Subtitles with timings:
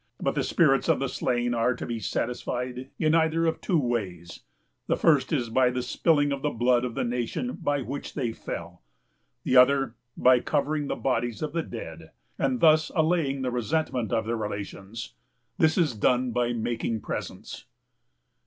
[0.19, 4.39] But the spirits of the slain are to be satisfied in either of two ways;
[4.87, 8.31] the first is by the spilling of the blood of the nation by which they
[8.31, 8.81] fell;
[9.43, 12.09] the other, by covering the bodies of the dead,
[12.39, 15.13] and thus allaying the resentment of their relations.
[15.59, 17.65] This is done by making presents.